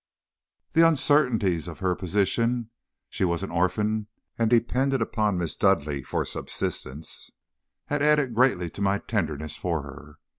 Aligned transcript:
"The 0.73 0.81
uncertainties 0.81 1.67
of 1.67 1.77
her 1.77 1.93
position 1.93 2.71
(she 3.07 3.23
was 3.23 3.43
an 3.43 3.51
orphan 3.51 4.07
and 4.35 4.49
dependent 4.49 4.99
upon 5.03 5.37
Miss 5.37 5.55
Dudleigh 5.55 6.01
for 6.01 6.25
subsistence) 6.25 7.29
had 7.85 8.01
added 8.01 8.33
greatly 8.33 8.71
to 8.71 8.81
my 8.81 8.97
tenderness 8.97 9.55
for 9.55 9.83
her. 9.83 10.17